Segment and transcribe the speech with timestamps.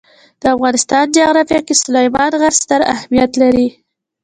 [0.41, 3.67] د افغانستان جغرافیه کې سلیمان غر ستر اهمیت لري.